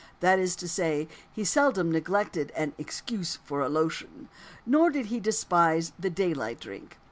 [0.19, 4.29] That is to say, he seldom neglected an "excuse for a lotion,"
[4.65, 6.97] nor did he despise the "daylight drink."